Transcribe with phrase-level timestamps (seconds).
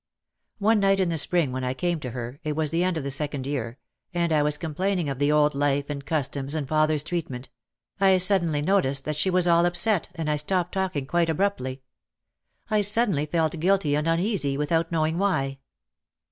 [0.57, 3.03] One night in the spring when I came to her— it was the end of
[3.03, 3.77] the second year,
[4.15, 7.49] and I was complaining of the old life and customs and father's treatment—
[8.01, 11.83] I suddenly noticed that she was all upset and I stopped talking quite abruptly.
[12.67, 15.59] I suddenly felt guilty and uneasy without knowing why.